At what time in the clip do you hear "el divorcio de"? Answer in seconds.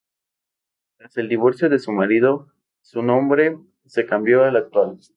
1.19-1.77